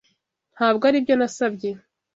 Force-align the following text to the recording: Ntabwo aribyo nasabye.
Ntabwo 0.55 0.83
aribyo 0.89 1.15
nasabye. 1.21 1.69